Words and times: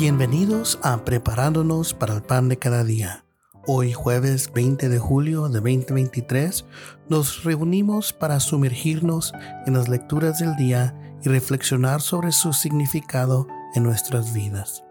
Bienvenidos 0.00 0.78
a 0.82 1.04
Preparándonos 1.04 1.92
para 1.92 2.14
el 2.14 2.22
Pan 2.22 2.48
de 2.48 2.56
cada 2.56 2.84
día. 2.84 3.26
Hoy 3.66 3.92
jueves 3.92 4.50
20 4.54 4.88
de 4.88 4.98
julio 4.98 5.50
de 5.50 5.60
2023 5.60 6.64
nos 7.10 7.44
reunimos 7.44 8.14
para 8.14 8.40
sumergirnos 8.40 9.34
en 9.66 9.74
las 9.74 9.90
lecturas 9.90 10.38
del 10.38 10.56
día 10.56 10.98
y 11.22 11.28
reflexionar 11.28 12.00
sobre 12.00 12.32
su 12.32 12.54
significado 12.54 13.46
en 13.74 13.82
nuestras 13.82 14.32
vidas. 14.32 14.84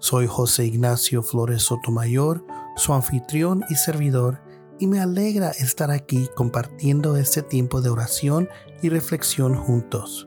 Soy 0.00 0.26
José 0.26 0.66
Ignacio 0.66 1.22
Flores 1.22 1.62
Sotomayor, 1.62 2.44
su 2.74 2.92
anfitrión 2.92 3.64
y 3.70 3.76
servidor, 3.76 4.42
y 4.80 4.88
me 4.88 4.98
alegra 4.98 5.50
estar 5.50 5.92
aquí 5.92 6.28
compartiendo 6.34 7.16
este 7.16 7.42
tiempo 7.42 7.80
de 7.80 7.90
oración 7.90 8.48
y 8.82 8.88
reflexión 8.88 9.54
juntos. 9.54 10.26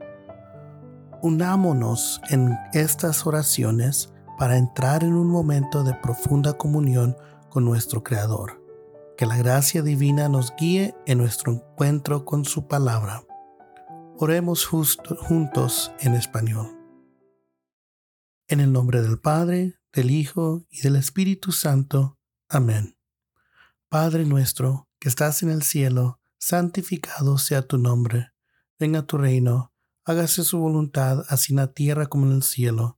Unámonos 1.21 2.21
en 2.29 2.57
estas 2.71 3.27
oraciones 3.27 4.13
para 4.41 4.57
entrar 4.57 5.03
en 5.03 5.13
un 5.13 5.27
momento 5.27 5.83
de 5.83 5.93
profunda 5.93 6.57
comunión 6.57 7.15
con 7.51 7.63
nuestro 7.63 8.01
Creador. 8.01 8.59
Que 9.15 9.27
la 9.27 9.37
gracia 9.37 9.83
divina 9.83 10.29
nos 10.29 10.55
guíe 10.55 10.95
en 11.05 11.19
nuestro 11.19 11.53
encuentro 11.53 12.25
con 12.25 12.43
su 12.43 12.67
palabra. 12.67 13.23
Oremos 14.17 14.65
juntos 14.65 15.91
en 15.99 16.15
español. 16.15 16.75
En 18.47 18.61
el 18.61 18.73
nombre 18.73 19.03
del 19.03 19.19
Padre, 19.19 19.75
del 19.93 20.09
Hijo 20.09 20.65
y 20.71 20.81
del 20.81 20.95
Espíritu 20.95 21.51
Santo. 21.51 22.17
Amén. 22.49 22.97
Padre 23.89 24.25
nuestro, 24.25 24.89
que 24.99 25.09
estás 25.09 25.43
en 25.43 25.51
el 25.51 25.61
cielo, 25.61 26.19
santificado 26.39 27.37
sea 27.37 27.61
tu 27.61 27.77
nombre. 27.77 28.31
Venga 28.79 29.03
tu 29.03 29.19
reino, 29.19 29.71
hágase 30.03 30.43
su 30.43 30.57
voluntad, 30.57 31.25
así 31.29 31.53
en 31.53 31.57
la 31.57 31.73
tierra 31.73 32.07
como 32.07 32.25
en 32.25 32.31
el 32.31 32.41
cielo. 32.41 32.97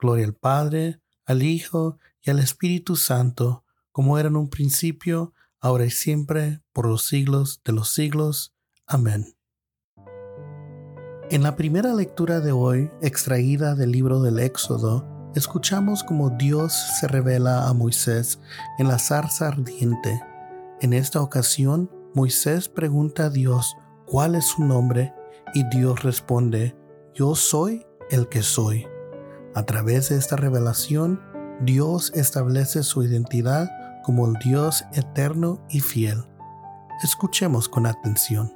Gloria 0.00 0.24
al 0.24 0.34
Padre, 0.34 1.00
al 1.26 1.42
Hijo 1.42 1.98
y 2.22 2.30
al 2.30 2.38
Espíritu 2.38 2.96
Santo, 2.96 3.64
como 3.92 4.18
era 4.18 4.28
en 4.28 4.36
un 4.36 4.48
principio, 4.48 5.34
ahora 5.60 5.84
y 5.84 5.90
siempre, 5.90 6.62
por 6.72 6.86
los 6.86 7.06
siglos 7.06 7.60
de 7.64 7.72
los 7.72 7.92
siglos. 7.92 8.54
Amén. 8.86 9.36
En 11.30 11.42
la 11.44 11.54
primera 11.54 11.94
lectura 11.94 12.40
de 12.40 12.50
hoy, 12.50 12.90
extraída 13.02 13.74
del 13.74 13.92
libro 13.92 14.20
del 14.20 14.40
Éxodo, 14.40 15.06
escuchamos 15.36 16.02
cómo 16.02 16.30
Dios 16.30 16.72
se 16.98 17.06
revela 17.06 17.68
a 17.68 17.74
Moisés 17.74 18.40
en 18.78 18.88
la 18.88 18.98
zarza 18.98 19.48
ardiente. 19.48 20.20
En 20.80 20.92
esta 20.92 21.20
ocasión, 21.20 21.90
Moisés 22.14 22.68
pregunta 22.68 23.26
a 23.26 23.30
Dios 23.30 23.76
cuál 24.06 24.34
es 24.34 24.46
su 24.46 24.64
nombre 24.64 25.14
y 25.54 25.62
Dios 25.68 26.02
responde, 26.02 26.76
Yo 27.14 27.36
soy 27.36 27.86
el 28.10 28.28
que 28.28 28.42
soy. 28.42 28.86
A 29.52 29.64
través 29.64 30.08
de 30.08 30.16
esta 30.16 30.36
revelación, 30.36 31.20
Dios 31.62 32.12
establece 32.14 32.84
su 32.84 33.02
identidad 33.02 33.68
como 34.04 34.28
el 34.28 34.34
Dios 34.34 34.84
eterno 34.92 35.66
y 35.68 35.80
fiel. 35.80 36.24
Escuchemos 37.02 37.68
con 37.68 37.86
atención. 37.86 38.52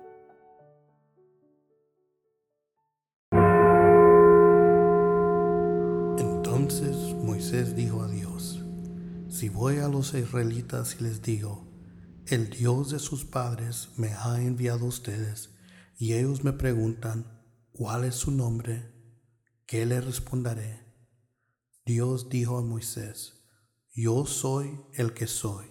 Entonces 6.17 6.97
Moisés 7.21 7.75
dijo 7.75 8.03
a 8.03 8.09
Dios, 8.09 8.65
si 9.29 9.49
voy 9.49 9.79
a 9.79 9.89
los 9.89 10.15
israelitas 10.15 10.97
y 11.01 11.03
les 11.03 11.23
digo, 11.23 11.67
el 12.29 12.51
Dios 12.51 12.93
de 12.93 13.01
sus 13.01 13.25
padres 13.25 13.89
me 13.97 14.13
ha 14.13 14.41
enviado 14.41 14.85
a 14.85 14.89
ustedes, 14.89 15.51
y 15.99 16.15
ellos 16.15 16.45
me 16.45 16.53
preguntan, 16.53 17.43
¿cuál 17.73 18.05
es 18.05 18.15
su 18.15 18.31
nombre? 18.31 18.95
¿Qué 19.67 19.87
le 19.87 20.01
responderé? 20.01 20.84
Dios 21.87 22.31
dijo 22.31 22.57
a 22.57 22.63
Moisés, 22.63 23.45
Yo 23.93 24.25
soy 24.25 24.81
el 24.95 25.13
que 25.13 25.27
soy. 25.27 25.67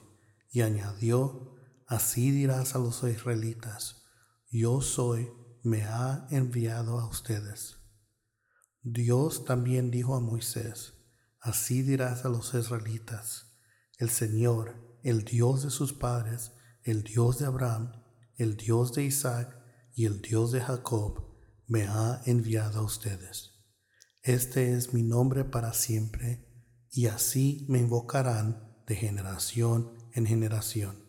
Y 0.52 0.62
añadió, 0.62 1.56
Así 1.88 2.30
dirás 2.30 2.76
a 2.76 2.80
los 2.80 3.04
israelitas, 3.04 4.04
Yo 4.52 4.82
soy, 4.82 5.32
me 5.64 5.84
ha 5.84 6.28
enviado 6.30 7.00
a 7.00 7.08
ustedes. 7.08 7.78
Dios 8.84 9.46
también 9.46 9.90
dijo 9.90 10.16
a 10.16 10.20
Moisés, 10.20 10.94
Así 11.40 11.82
dirás 11.82 12.26
a 12.26 12.30
los 12.30 12.54
israelitas, 12.54 13.58
El 13.98 14.10
Señor, 14.10 15.00
el 15.04 15.26
Dios 15.26 15.64
de 15.64 15.72
sus 15.72 15.94
padres, 15.94 16.52
el 16.84 17.04
Dios 17.04 17.40
de 17.40 17.48
Abraham, 17.48 17.92
el 18.38 18.56
Dios 18.56 18.94
de 18.94 19.04
Isaac 19.04 19.58
y 19.96 20.06
el 20.06 20.22
Dios 20.22 20.52
de 20.52 20.62
Jacob, 20.62 21.34
me 21.66 21.88
ha 21.88 22.22
enviado 22.26 22.82
a 22.82 22.84
ustedes. 22.84 23.53
Este 24.24 24.72
es 24.72 24.94
mi 24.94 25.04
nombre 25.04 25.44
para 25.44 25.74
siempre, 25.74 26.48
y 26.90 27.08
así 27.08 27.66
me 27.68 27.80
invocarán 27.80 28.74
de 28.88 28.96
generación 28.96 29.92
en 30.14 30.26
generación. 30.26 31.04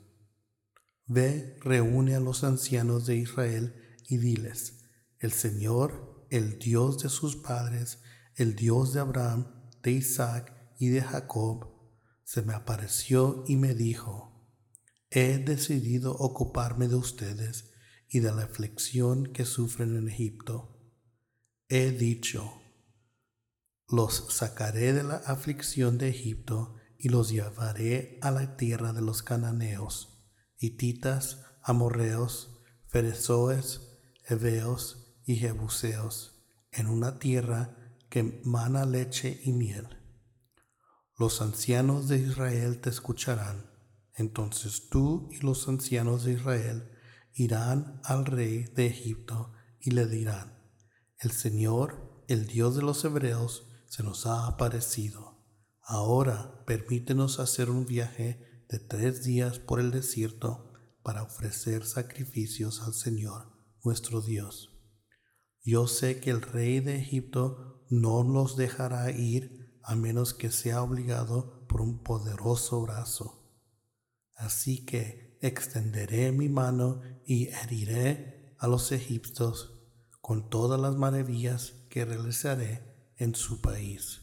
Ve, 1.06 1.56
reúne 1.60 2.16
a 2.16 2.20
los 2.20 2.42
ancianos 2.42 3.06
de 3.06 3.14
Israel 3.14 3.76
y 4.08 4.16
diles, 4.16 4.80
el 5.20 5.30
Señor, 5.30 6.26
el 6.30 6.58
Dios 6.58 7.04
de 7.04 7.08
sus 7.08 7.36
padres, 7.36 8.00
el 8.34 8.56
Dios 8.56 8.92
de 8.92 9.00
Abraham, 9.00 9.70
de 9.80 9.92
Isaac 9.92 10.52
y 10.80 10.88
de 10.88 11.02
Jacob, 11.02 11.68
se 12.24 12.42
me 12.42 12.52
apareció 12.52 13.44
y 13.46 13.54
me 13.54 13.74
dijo, 13.74 14.50
he 15.10 15.38
decidido 15.38 16.16
ocuparme 16.16 16.88
de 16.88 16.96
ustedes 16.96 17.70
y 18.08 18.18
de 18.18 18.32
la 18.32 18.42
aflicción 18.42 19.32
que 19.32 19.44
sufren 19.44 19.94
en 19.94 20.08
Egipto. 20.08 20.80
He 21.68 21.92
dicho, 21.92 22.63
los 23.88 24.26
sacaré 24.34 24.92
de 24.92 25.02
la 25.02 25.16
aflicción 25.16 25.98
de 25.98 26.08
Egipto 26.08 26.76
y 26.98 27.10
los 27.10 27.30
llevaré 27.30 28.18
a 28.22 28.30
la 28.30 28.56
tierra 28.56 28.92
de 28.92 29.02
los 29.02 29.22
cananeos, 29.22 30.24
hititas, 30.58 31.42
amorreos, 31.62 32.62
ferezoes, 32.86 33.98
heveos 34.26 35.20
y 35.26 35.36
jebuseos, 35.36 36.42
en 36.70 36.86
una 36.86 37.18
tierra 37.18 37.76
que 38.08 38.40
mana 38.44 38.86
leche 38.86 39.40
y 39.44 39.52
miel. 39.52 39.88
Los 41.16 41.42
ancianos 41.42 42.08
de 42.08 42.18
Israel 42.18 42.80
te 42.80 42.90
escucharán. 42.90 43.70
Entonces 44.14 44.88
tú 44.88 45.28
y 45.32 45.38
los 45.38 45.68
ancianos 45.68 46.24
de 46.24 46.32
Israel 46.32 46.90
irán 47.34 48.00
al 48.04 48.24
rey 48.26 48.64
de 48.74 48.86
Egipto 48.86 49.52
y 49.80 49.90
le 49.90 50.06
dirán, 50.06 50.58
el 51.18 51.32
Señor, 51.32 52.24
el 52.28 52.46
Dios 52.46 52.76
de 52.76 52.82
los 52.82 53.04
hebreos, 53.04 53.68
se 53.94 54.02
nos 54.02 54.26
ha 54.26 54.48
aparecido. 54.48 55.38
Ahora 55.80 56.64
permítenos 56.66 57.38
hacer 57.38 57.70
un 57.70 57.86
viaje 57.86 58.64
de 58.68 58.80
tres 58.80 59.22
días 59.22 59.60
por 59.60 59.78
el 59.78 59.92
desierto 59.92 60.72
para 61.04 61.22
ofrecer 61.22 61.86
sacrificios 61.86 62.82
al 62.82 62.92
Señor, 62.92 63.52
nuestro 63.84 64.20
Dios. 64.20 64.72
Yo 65.62 65.86
sé 65.86 66.18
que 66.18 66.30
el 66.30 66.42
rey 66.42 66.80
de 66.80 66.96
Egipto 66.96 67.86
no 67.88 68.24
los 68.24 68.56
dejará 68.56 69.12
ir 69.12 69.78
a 69.84 69.94
menos 69.94 70.34
que 70.34 70.50
sea 70.50 70.82
obligado 70.82 71.64
por 71.68 71.80
un 71.80 72.02
poderoso 72.02 72.82
brazo. 72.82 73.48
Así 74.34 74.84
que 74.84 75.38
extenderé 75.40 76.32
mi 76.32 76.48
mano 76.48 77.00
y 77.24 77.46
heriré 77.46 78.56
a 78.58 78.66
los 78.66 78.90
egipcios 78.90 79.70
con 80.20 80.50
todas 80.50 80.80
las 80.80 80.96
maravillas 80.96 81.86
que 81.90 82.04
realizaré 82.04 82.93
en 83.18 83.34
su 83.34 83.60
país. 83.60 84.22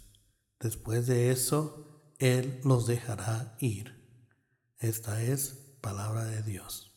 Después 0.60 1.08
de 1.08 1.32
eso, 1.32 2.14
Él 2.20 2.60
los 2.64 2.88
dejará 2.88 3.56
ir. 3.60 4.02
Esta 4.80 5.22
es 5.22 5.76
palabra 5.82 6.26
de 6.26 6.44
Dios. 6.44 6.92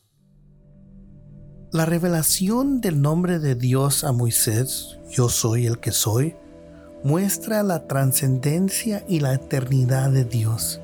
La 1.71 1.85
revelación 1.85 2.79
del 2.79 3.01
nombre 3.01 3.39
de 3.39 3.55
Dios 3.55 4.03
a 4.03 4.11
Moisés, 4.11 4.97
yo 5.11 5.29
soy 5.29 5.65
el 5.65 5.79
que 5.79 5.91
soy, 5.91 6.35
muestra 7.03 7.63
la 7.63 7.87
trascendencia 7.87 9.03
y 9.07 9.19
la 9.19 9.33
eternidad 9.33 10.09
de 10.11 10.25
Dios. 10.25 10.79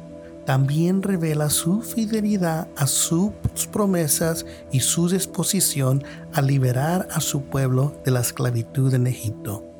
También 0.45 1.01
revela 1.01 1.49
su 1.49 1.81
fidelidad 1.81 2.67
a 2.75 2.87
sus 2.87 3.31
promesas 3.71 4.45
y 4.71 4.81
su 4.81 5.07
disposición 5.07 6.03
a 6.33 6.41
liberar 6.41 7.07
a 7.11 7.21
su 7.21 7.43
pueblo 7.43 8.01
de 8.03 8.11
la 8.11 8.19
esclavitud 8.19 8.93
en 8.93 9.07
Egipto. 9.07 9.70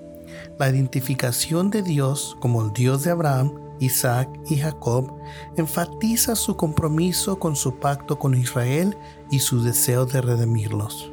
La 0.62 0.70
identificación 0.70 1.72
de 1.72 1.82
Dios 1.82 2.38
como 2.40 2.62
el 2.62 2.72
Dios 2.72 3.04
de 3.04 3.10
Abraham, 3.10 3.56
Isaac 3.80 4.30
y 4.48 4.58
Jacob 4.58 5.12
enfatiza 5.58 6.36
su 6.36 6.56
compromiso 6.56 7.40
con 7.40 7.56
su 7.56 7.80
pacto 7.80 8.20
con 8.20 8.36
Israel 8.36 8.96
y 9.32 9.40
su 9.40 9.64
deseo 9.64 10.06
de 10.06 10.22
redimirlos. 10.22 11.12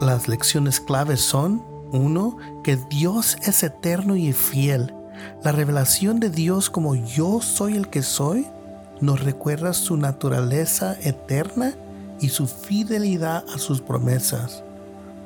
Las 0.00 0.28
lecciones 0.28 0.78
claves 0.78 1.20
son 1.20 1.64
1. 1.90 2.36
Que 2.62 2.76
Dios 2.76 3.36
es 3.42 3.64
eterno 3.64 4.14
y 4.14 4.32
fiel. 4.32 4.94
La 5.42 5.50
revelación 5.50 6.20
de 6.20 6.30
Dios 6.30 6.70
como 6.70 6.94
yo 6.94 7.40
soy 7.40 7.76
el 7.76 7.88
que 7.88 8.04
soy 8.04 8.46
nos 9.00 9.24
recuerda 9.24 9.72
su 9.72 9.96
naturaleza 9.96 10.96
eterna 11.02 11.74
y 12.20 12.28
su 12.28 12.46
fidelidad 12.46 13.44
a 13.52 13.58
sus 13.58 13.80
promesas. 13.80 14.62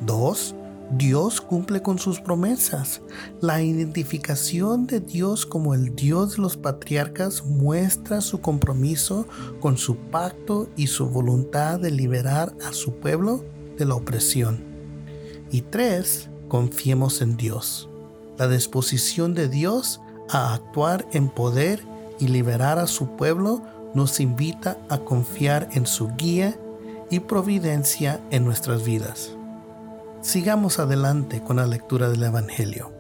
2. 0.01 0.55
Dios 0.93 1.41
cumple 1.41 1.81
con 1.81 1.99
sus 1.99 2.21
promesas. 2.21 3.01
La 3.41 3.63
identificación 3.63 4.87
de 4.87 5.01
Dios 5.01 5.47
como 5.47 5.73
el 5.73 5.97
Dios 5.97 6.37
de 6.37 6.43
los 6.43 6.59
patriarcas 6.59 7.47
muestra 7.47 8.21
su 8.21 8.43
compromiso 8.43 9.27
con 9.61 9.79
su 9.79 9.97
pacto 9.97 10.69
y 10.77 10.89
su 10.89 11.09
voluntad 11.09 11.81
de 11.81 11.91
liberar 11.91 12.55
a 12.69 12.75
su 12.75 12.97
pueblo 12.97 13.43
de 13.79 13.87
la 13.87 13.95
opresión. 13.95 14.63
Y 15.51 15.63
3 15.63 16.29
confiemos 16.49 17.23
en 17.23 17.39
Dios. 17.39 17.89
La 18.37 18.49
disposición 18.49 19.33
de 19.33 19.49
Dios 19.49 20.01
a 20.29 20.53
actuar 20.53 21.07
en 21.13 21.31
poder 21.31 21.83
y 22.21 22.29
liberar 22.29 22.79
a 22.79 22.87
su 22.87 23.17
pueblo 23.17 23.63
nos 23.95 24.21
invita 24.21 24.77
a 24.91 24.99
confiar 24.99 25.71
en 25.73 25.87
su 25.87 26.09
guía 26.17 26.59
y 27.11 27.21
providencia 27.21 28.21
en 28.31 28.45
nuestras 28.45 28.85
vidas. 28.85 29.37
Sigamos 30.23 30.79
adelante 30.79 31.43
con 31.43 31.57
la 31.57 31.67
lectura 31.67 32.09
del 32.09 32.23
Evangelio. 32.23 32.93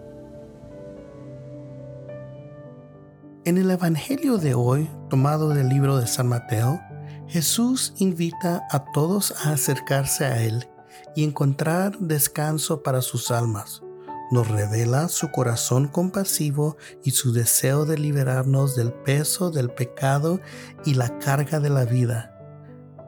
En 3.44 3.58
el 3.58 3.70
Evangelio 3.70 4.38
de 4.38 4.54
hoy, 4.54 4.90
tomado 5.08 5.50
del 5.50 5.68
libro 5.68 5.98
de 5.98 6.08
San 6.08 6.26
Mateo, 6.26 6.80
Jesús 7.28 7.94
invita 7.98 8.66
a 8.72 8.86
todos 8.90 9.32
a 9.46 9.52
acercarse 9.52 10.24
a 10.24 10.42
Él 10.42 10.68
y 11.14 11.22
encontrar 11.22 11.96
descanso 12.00 12.82
para 12.82 13.02
sus 13.02 13.30
almas. 13.30 13.84
Nos 14.32 14.48
revela 14.48 15.08
su 15.08 15.30
corazón 15.30 15.86
compasivo 15.86 16.76
y 17.04 17.12
su 17.12 17.32
deseo 17.32 17.84
de 17.84 17.98
liberarnos 17.98 18.74
del 18.74 18.92
peso 18.92 19.52
del 19.52 19.70
pecado 19.70 20.40
y 20.84 20.94
la 20.94 21.20
carga 21.20 21.60
de 21.60 21.70
la 21.70 21.84
vida. 21.84 22.31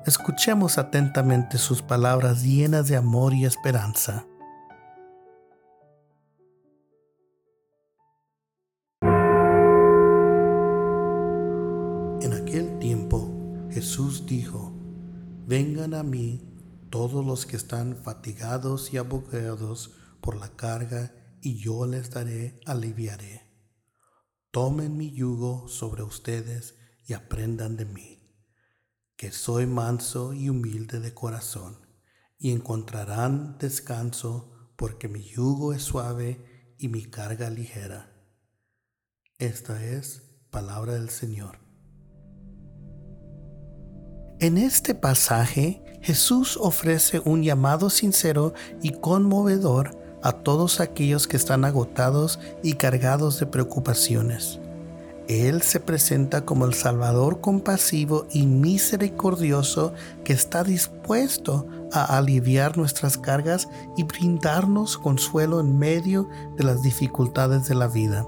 Escuchemos 0.07 0.77
atentamente 0.77 1.57
sus 1.57 1.81
palabras 1.81 2.43
llenas 2.43 2.89
de 2.89 2.97
amor 2.97 3.33
y 3.33 3.47
esperanza. 3.47 4.27
En 12.21 12.35
aquel 12.35 12.79
tiempo 12.81 13.67
Jesús 13.71 14.27
dijo, 14.27 14.75
Vengan 15.47 15.95
a 15.95 16.03
mí 16.03 16.55
todos 16.91 17.25
los 17.25 17.47
que 17.47 17.57
están 17.57 17.97
fatigados 17.97 18.93
y 18.93 18.99
abogados 18.99 19.97
por 20.21 20.37
la 20.37 20.51
carga, 20.51 21.15
y 21.41 21.57
yo 21.57 21.87
les 21.87 22.11
daré 22.11 22.61
aliviaré. 22.67 23.43
Tomen 24.51 24.99
mi 24.99 25.13
yugo 25.13 25.67
sobre 25.67 26.03
ustedes 26.03 26.75
y 27.07 27.15
aprendan 27.15 27.77
de 27.77 27.87
mí, 27.87 28.14
que 29.17 29.31
soy 29.31 29.67
manso 29.67 30.33
y 30.33 30.49
humilde 30.49 31.01
de 31.01 31.15
corazón, 31.15 31.87
y 32.39 32.51
encontrarán 32.51 33.57
descanso, 33.59 34.51
porque 34.77 35.09
mi 35.09 35.23
yugo 35.23 35.73
es 35.73 35.83
suave 35.83 36.75
y 36.79 36.89
mi 36.89 37.05
carga 37.05 37.49
ligera. 37.51 38.13
Esta 39.39 39.85
es 39.85 40.23
palabra 40.51 40.95
del 40.95 41.11
Señor. 41.11 41.59
En 44.41 44.59
este 44.59 44.95
pasaje, 44.95 45.83
Jesús 46.03 46.59
ofrece 46.61 47.21
un 47.25 47.43
llamado 47.43 47.89
sincero 47.89 48.53
y 48.83 48.91
conmovedor 48.91 49.97
a 50.23 50.33
todos 50.33 50.81
aquellos 50.81 51.29
que 51.29 51.37
están 51.37 51.65
agotados 51.65 52.41
y 52.63 52.75
cargados 52.75 53.39
de 53.39 53.47
preocupaciones. 53.47 54.61
Él 55.29 55.63
se 55.63 55.81
presenta 55.81 56.45
como 56.45 56.67
el 56.67 56.75
Salvador 56.75 57.41
compasivo 57.41 58.27
y 58.31 58.47
misericordioso 58.47 59.95
que 60.23 60.35
está 60.35 60.65
dispuesto 60.65 61.67
a 61.93 62.19
aliviar 62.19 62.77
nuestras 62.77 63.17
cargas 63.17 63.69
y 63.97 64.03
brindarnos 64.03 64.99
consuelo 64.99 65.61
en 65.61 65.79
medio 65.79 66.29
de 66.57 66.65
las 66.65 66.83
dificultades 66.83 67.67
de 67.69 67.75
la 67.75 67.89
vida. 67.89 68.27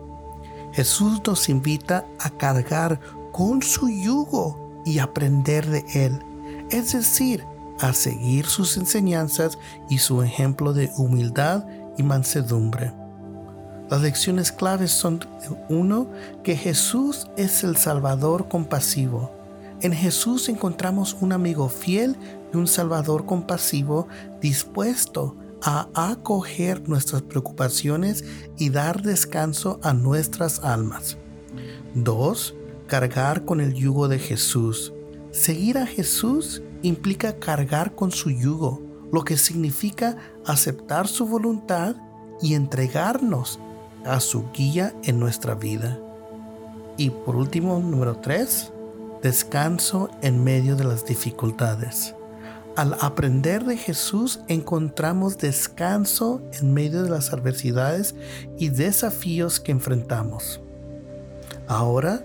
Jesús 0.73 1.21
nos 1.27 1.49
invita 1.49 2.07
a 2.19 2.31
cargar 2.31 3.01
con 3.33 3.63
su 3.63 3.89
yugo 3.91 4.83
y 4.87 4.99
aprender 4.99 5.67
de 5.67 5.85
Él, 5.95 6.23
es 6.71 6.93
decir, 6.93 7.45
a 7.81 7.93
seguir 7.93 8.47
sus 8.47 8.77
enseñanzas 8.79 9.59
y 9.91 9.99
su 9.99 10.23
ejemplo 10.23 10.73
de 10.73 10.91
humildad 10.97 11.67
y 11.99 12.03
mansedumbre. 12.03 12.93
Las 13.91 14.03
lecciones 14.03 14.51
claves 14.51 14.91
son, 14.91 15.21
uno, 15.69 16.11
que 16.43 16.57
Jesús 16.57 17.29
es 17.37 17.63
el 17.63 17.77
Salvador 17.77 18.49
compasivo. 18.49 19.31
En 19.81 19.93
Jesús 19.93 20.49
encontramos 20.49 21.17
un 21.21 21.33
amigo 21.33 21.69
fiel 21.69 22.17
y 22.53 22.57
un 22.57 22.67
Salvador 22.67 23.27
compasivo 23.27 24.09
dispuesto 24.41 25.37
a 25.63 25.89
acoger 25.95 26.89
nuestras 26.89 27.23
preocupaciones 27.23 28.25
y 28.59 28.71
dar 28.71 29.03
descanso 29.03 29.79
a 29.83 29.93
nuestras 29.93 30.61
almas. 30.65 31.17
Dos, 31.95 32.55
Cargar 32.87 33.45
con 33.45 33.61
el 33.61 33.75
yugo 33.75 34.07
de 34.07 34.21
Jesús. 34.21 34.93
Seguir 35.33 35.77
a 35.77 35.87
Jesús 35.87 36.63
implica 36.83 37.41
cargar 37.41 37.97
con 37.97 38.13
su 38.13 38.31
yugo, 38.31 38.81
lo 39.13 39.25
que 39.25 39.37
significa 39.37 40.17
aceptar 40.45 41.09
su 41.09 41.27
voluntad 41.27 41.97
y 42.41 42.55
entregarnos 42.55 43.59
a 44.07 44.21
su 44.21 44.51
guía 44.53 44.95
en 45.05 45.19
nuestra 45.19 45.55
vida. 45.55 45.99
Y 46.97 47.11
por 47.11 47.37
último, 47.37 47.79
número 47.79 48.17
tres, 48.19 48.73
descanso 49.23 50.09
en 50.23 50.43
medio 50.43 50.77
de 50.77 50.85
las 50.85 51.05
dificultades. 51.05 52.15
Al 52.77 52.95
aprender 53.01 53.65
de 53.65 53.77
Jesús 53.77 54.41
encontramos 54.49 55.39
descanso 55.39 56.43
en 56.53 56.75
medio 56.75 57.03
de 57.03 57.11
las 57.11 57.33
adversidades 57.33 58.15
y 58.59 58.69
desafíos 58.69 59.61
que 59.61 59.73
enfrentamos. 59.73 60.61
Ahora, 61.67 62.23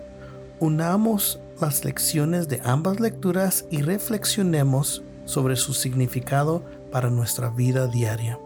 unamos 0.60 1.40
las 1.62 1.86
lecciones 1.86 2.50
de 2.50 2.60
ambas 2.66 3.00
lecturas 3.00 3.66
y 3.72 3.82
reflexionemos 3.82 5.04
sobre 5.26 5.56
su 5.56 5.74
significado 5.74 6.64
para 6.92 7.10
nuestra 7.10 7.50
vida 7.50 7.88
diaria. 7.88 8.38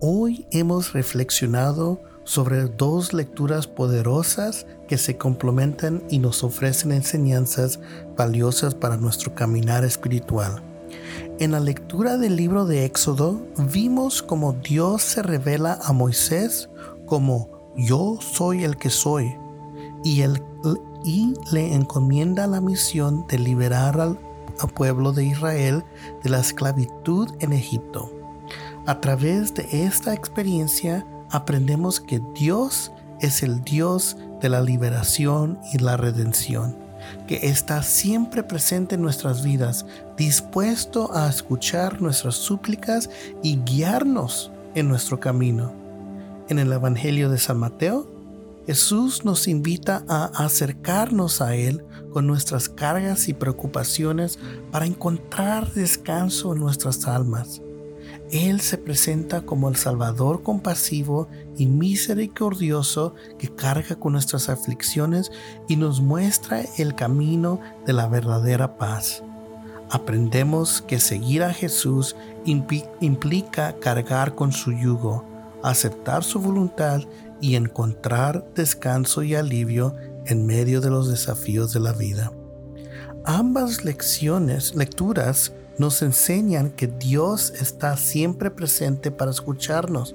Hoy 0.00 0.46
hemos 0.52 0.92
reflexionado 0.92 2.00
sobre 2.22 2.66
dos 2.66 3.12
lecturas 3.12 3.66
poderosas 3.66 4.64
que 4.86 4.96
se 4.96 5.16
complementan 5.16 6.04
y 6.08 6.20
nos 6.20 6.44
ofrecen 6.44 6.92
enseñanzas 6.92 7.80
valiosas 8.16 8.76
para 8.76 8.96
nuestro 8.96 9.34
caminar 9.34 9.82
espiritual. 9.82 10.62
En 11.40 11.50
la 11.50 11.58
lectura 11.58 12.16
del 12.16 12.36
libro 12.36 12.64
de 12.64 12.84
Éxodo 12.84 13.44
vimos 13.72 14.22
cómo 14.22 14.52
Dios 14.52 15.02
se 15.02 15.22
revela 15.22 15.80
a 15.82 15.92
Moisés 15.92 16.70
como 17.04 17.74
yo 17.76 18.18
soy 18.20 18.62
el 18.62 18.76
que 18.76 18.90
soy, 18.90 19.34
y, 20.04 20.22
y 21.04 21.34
le 21.50 21.74
encomienda 21.74 22.46
la 22.46 22.60
misión 22.60 23.26
de 23.26 23.40
liberar 23.40 24.00
al, 24.00 24.16
al 24.60 24.68
pueblo 24.70 25.12
de 25.12 25.24
Israel 25.24 25.82
de 26.22 26.30
la 26.30 26.38
esclavitud 26.38 27.28
en 27.40 27.52
Egipto. 27.52 28.17
A 28.88 29.02
través 29.02 29.52
de 29.52 29.84
esta 29.84 30.14
experiencia 30.14 31.06
aprendemos 31.28 32.00
que 32.00 32.22
Dios 32.34 32.90
es 33.20 33.42
el 33.42 33.60
Dios 33.60 34.16
de 34.40 34.48
la 34.48 34.62
liberación 34.62 35.58
y 35.74 35.76
la 35.76 35.98
redención, 35.98 36.74
que 37.26 37.48
está 37.48 37.82
siempre 37.82 38.42
presente 38.42 38.94
en 38.94 39.02
nuestras 39.02 39.44
vidas, 39.44 39.84
dispuesto 40.16 41.14
a 41.14 41.28
escuchar 41.28 42.00
nuestras 42.00 42.36
súplicas 42.36 43.10
y 43.42 43.58
guiarnos 43.58 44.50
en 44.74 44.88
nuestro 44.88 45.20
camino. 45.20 45.70
En 46.48 46.58
el 46.58 46.72
Evangelio 46.72 47.28
de 47.28 47.36
San 47.36 47.58
Mateo, 47.58 48.10
Jesús 48.66 49.22
nos 49.22 49.48
invita 49.48 50.02
a 50.08 50.30
acercarnos 50.46 51.42
a 51.42 51.54
Él 51.54 51.84
con 52.10 52.26
nuestras 52.26 52.70
cargas 52.70 53.28
y 53.28 53.34
preocupaciones 53.34 54.38
para 54.72 54.86
encontrar 54.86 55.74
descanso 55.74 56.54
en 56.54 56.60
nuestras 56.60 57.06
almas. 57.06 57.60
Él 58.30 58.60
se 58.60 58.76
presenta 58.76 59.40
como 59.40 59.70
el 59.70 59.76
Salvador 59.76 60.42
compasivo 60.42 61.28
y 61.56 61.66
misericordioso 61.66 63.14
que 63.38 63.48
carga 63.48 63.96
con 63.96 64.12
nuestras 64.12 64.50
aflicciones 64.50 65.32
y 65.66 65.76
nos 65.76 66.00
muestra 66.02 66.62
el 66.76 66.94
camino 66.94 67.60
de 67.86 67.94
la 67.94 68.06
verdadera 68.06 68.76
paz. 68.76 69.22
aprendemos 69.90 70.82
que 70.82 71.00
seguir 71.00 71.42
a 71.42 71.54
Jesús 71.54 72.14
implica 72.44 73.76
cargar 73.80 74.34
con 74.34 74.52
su 74.52 74.72
yugo, 74.72 75.24
aceptar 75.62 76.22
su 76.24 76.40
voluntad 76.40 77.02
y 77.40 77.54
encontrar 77.54 78.46
descanso 78.54 79.22
y 79.22 79.34
alivio 79.34 79.94
en 80.26 80.44
medio 80.44 80.82
de 80.82 80.90
los 80.90 81.08
desafíos 81.08 81.72
de 81.72 81.80
la 81.80 81.92
vida. 81.92 82.32
Ambas 83.24 83.84
lecciones, 83.84 84.74
lecturas, 84.74 85.52
nos 85.78 86.02
enseñan 86.02 86.70
que 86.70 86.88
Dios 86.88 87.52
está 87.60 87.96
siempre 87.96 88.50
presente 88.50 89.10
para 89.10 89.30
escucharnos, 89.30 90.14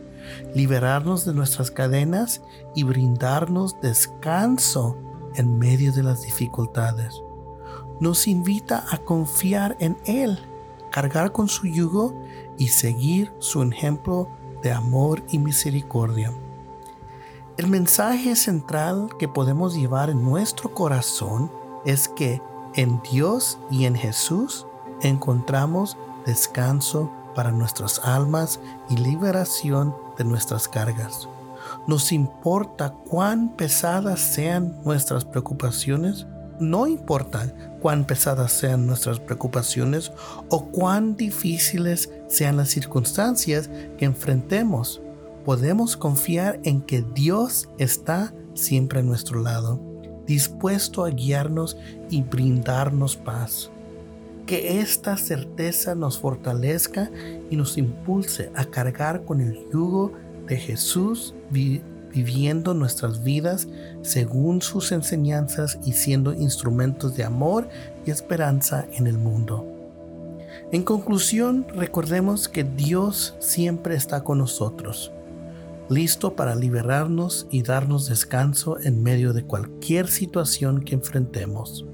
liberarnos 0.54 1.26
de 1.26 1.34
nuestras 1.34 1.72
cadenas 1.72 2.42
y 2.76 2.84
brindarnos 2.84 3.80
descanso 3.82 4.98
en 5.36 5.58
medio 5.58 5.92
de 5.94 6.04
las 6.04 6.24
dificultades. 6.24 7.16
Nos 8.00 8.28
invita 8.28 8.86
a 8.92 8.98
confiar 9.00 9.78
en 9.80 9.98
Él, 10.06 10.38
cargar 10.92 11.32
con 11.32 11.48
su 11.48 11.68
yugo 11.68 12.14
y 12.58 12.68
seguir 12.68 13.32
su 13.40 13.64
ejemplo 13.64 14.30
de 14.62 14.72
amor 14.72 15.24
y 15.30 15.40
misericordia. 15.40 16.34
El 17.58 17.68
mensaje 17.68 18.36
central 18.36 19.10
que 19.20 19.28
podemos 19.28 19.76
llevar 19.76 20.10
en 20.10 20.24
nuestro 20.24 20.74
corazón 20.74 21.52
es 21.86 22.08
que 22.08 22.42
en 22.76 23.02
Dios 23.12 23.60
y 23.70 23.86
en 23.86 23.96
Jesús 23.96 24.66
encontramos 25.04 25.98
descanso 26.26 27.12
para 27.36 27.52
nuestras 27.52 28.00
almas 28.04 28.60
y 28.90 28.98
liberación 28.98 29.96
de 30.18 30.24
nuestras 30.24 30.68
cargas. 30.68 31.28
Nos 31.88 32.12
importa 32.12 32.94
cuán 33.10 33.56
pesadas 33.56 34.20
sean 34.20 34.78
nuestras 34.84 35.26
preocupaciones, 35.26 36.28
no 36.60 36.88
importa 36.88 37.54
cuán 37.82 38.06
pesadas 38.06 38.52
sean 38.52 38.86
nuestras 38.86 39.20
preocupaciones 39.20 40.12
o 40.50 40.66
cuán 40.66 41.16
difíciles 41.16 42.10
sean 42.28 42.58
las 42.58 42.70
circunstancias 42.70 43.70
que 43.98 44.06
enfrentemos 44.06 45.02
podemos 45.44 45.98
confiar 45.98 46.60
en 46.64 46.82
que 46.82 47.04
Dios 47.14 47.70
está 47.78 48.34
siempre 48.54 49.00
a 49.00 49.04
nuestro 49.04 49.42
lado, 49.42 49.80
dispuesto 50.26 51.04
a 51.04 51.10
guiarnos 51.10 51.78
y 52.10 52.22
brindarnos 52.22 53.18
paz. 53.18 53.73
Que 54.46 54.80
esta 54.82 55.18
certeza 55.18 55.96
nos 55.96 56.20
fortalezca 56.20 57.10
y 57.50 57.56
nos 57.56 57.78
impulse 57.78 58.52
a 58.56 58.66
cargar 58.66 59.24
con 59.26 59.42
el 59.42 59.68
yugo 59.72 60.12
de 60.48 60.58
Jesús 60.58 61.34
viviendo 61.50 62.74
nuestras 62.74 63.24
vidas 63.24 63.68
según 64.02 64.62
sus 64.62 64.92
enseñanzas 64.92 65.80
y 65.86 65.94
siendo 65.94 66.34
instrumentos 66.34 67.16
de 67.16 67.24
amor 67.24 67.70
y 68.06 68.12
esperanza 68.12 68.86
en 68.94 69.08
el 69.08 69.18
mundo. 69.18 69.66
En 70.72 70.84
conclusión, 70.84 71.66
recordemos 71.74 72.48
que 72.50 72.64
Dios 72.64 73.36
siempre 73.40 73.96
está 73.96 74.24
con 74.24 74.40
nosotros 74.40 75.12
listo 75.90 76.36
para 76.36 76.56
liberarnos 76.56 77.48
y 77.52 77.62
darnos 77.62 78.08
descanso 78.08 78.80
en 78.80 79.04
medio 79.04 79.34
de 79.34 79.44
cualquier 79.44 80.08
situación 80.08 80.82
que 80.84 80.96
enfrentemos. 80.96 81.86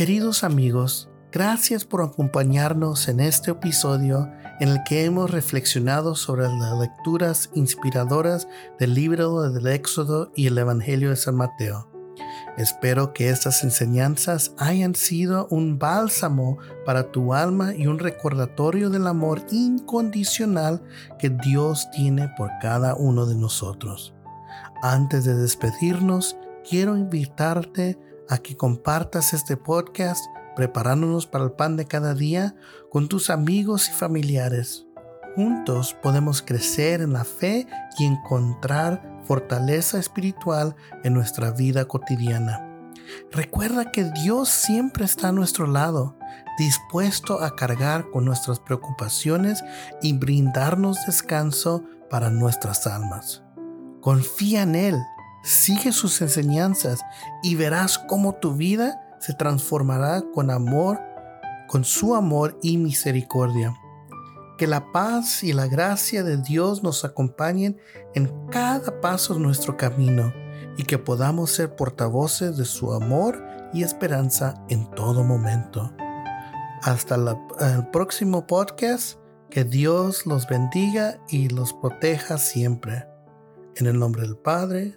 Queridos 0.00 0.44
amigos, 0.44 1.10
gracias 1.30 1.84
por 1.84 2.00
acompañarnos 2.00 3.06
en 3.08 3.20
este 3.20 3.50
episodio 3.50 4.32
en 4.58 4.70
el 4.70 4.82
que 4.88 5.04
hemos 5.04 5.30
reflexionado 5.30 6.14
sobre 6.14 6.44
las 6.44 6.78
lecturas 6.78 7.50
inspiradoras 7.52 8.48
del 8.78 8.94
libro 8.94 9.50
del 9.50 9.66
Éxodo 9.66 10.32
y 10.34 10.46
el 10.46 10.56
Evangelio 10.56 11.10
de 11.10 11.16
San 11.16 11.34
Mateo. 11.34 11.90
Espero 12.56 13.12
que 13.12 13.28
estas 13.28 13.62
enseñanzas 13.62 14.54
hayan 14.56 14.94
sido 14.94 15.48
un 15.50 15.78
bálsamo 15.78 16.56
para 16.86 17.12
tu 17.12 17.34
alma 17.34 17.74
y 17.74 17.86
un 17.86 17.98
recordatorio 17.98 18.88
del 18.88 19.06
amor 19.06 19.44
incondicional 19.50 20.82
que 21.18 21.28
Dios 21.28 21.90
tiene 21.90 22.32
por 22.38 22.48
cada 22.62 22.94
uno 22.94 23.26
de 23.26 23.34
nosotros. 23.34 24.14
Antes 24.82 25.26
de 25.26 25.34
despedirnos, 25.34 26.38
quiero 26.66 26.96
invitarte 26.96 27.98
a 28.30 28.38
que 28.38 28.56
compartas 28.56 29.34
este 29.34 29.56
podcast 29.56 30.24
preparándonos 30.56 31.26
para 31.26 31.44
el 31.44 31.52
pan 31.52 31.76
de 31.76 31.86
cada 31.86 32.14
día 32.14 32.54
con 32.90 33.08
tus 33.08 33.28
amigos 33.28 33.88
y 33.88 33.92
familiares. 33.92 34.86
Juntos 35.34 35.94
podemos 36.02 36.40
crecer 36.40 37.02
en 37.02 37.12
la 37.12 37.24
fe 37.24 37.66
y 37.98 38.04
encontrar 38.04 39.20
fortaleza 39.24 39.98
espiritual 39.98 40.74
en 41.04 41.14
nuestra 41.14 41.50
vida 41.50 41.84
cotidiana. 41.86 42.66
Recuerda 43.32 43.90
que 43.90 44.04
Dios 44.04 44.48
siempre 44.48 45.04
está 45.04 45.28
a 45.28 45.32
nuestro 45.32 45.66
lado, 45.66 46.16
dispuesto 46.58 47.42
a 47.42 47.56
cargar 47.56 48.10
con 48.10 48.24
nuestras 48.24 48.60
preocupaciones 48.60 49.62
y 50.02 50.12
brindarnos 50.12 50.98
descanso 51.06 51.84
para 52.08 52.30
nuestras 52.30 52.86
almas. 52.86 53.42
Confía 54.00 54.62
en 54.62 54.74
Él, 54.74 55.02
sigue 55.42 55.92
sus 55.92 56.20
enseñanzas 56.20 57.00
y 57.42 57.54
verás 57.54 57.98
cómo 57.98 58.34
tu 58.34 58.54
vida 58.54 59.16
se 59.20 59.34
transformará 59.34 60.22
con 60.34 60.50
amor, 60.50 61.00
con 61.68 61.84
su 61.84 62.14
amor 62.14 62.58
y 62.62 62.78
misericordia. 62.78 63.74
Que 64.58 64.66
la 64.66 64.92
paz 64.92 65.42
y 65.42 65.52
la 65.52 65.66
gracia 65.66 66.22
de 66.22 66.36
Dios 66.36 66.82
nos 66.82 67.04
acompañen 67.04 67.78
en 68.14 68.30
cada 68.50 69.00
paso 69.00 69.34
de 69.34 69.40
nuestro 69.40 69.76
camino 69.76 70.32
y 70.76 70.84
que 70.84 70.98
podamos 70.98 71.50
ser 71.50 71.76
portavoces 71.76 72.56
de 72.56 72.64
su 72.64 72.92
amor 72.92 73.42
y 73.72 73.82
esperanza 73.82 74.62
en 74.68 74.90
todo 74.90 75.24
momento. 75.24 75.92
Hasta 76.82 77.14
el 77.14 77.88
próximo 77.90 78.46
podcast. 78.46 79.18
Que 79.50 79.64
Dios 79.64 80.26
los 80.26 80.46
bendiga 80.46 81.18
y 81.28 81.48
los 81.48 81.72
proteja 81.72 82.38
siempre. 82.38 83.08
En 83.74 83.88
el 83.88 83.98
nombre 83.98 84.22
del 84.22 84.36
Padre, 84.36 84.96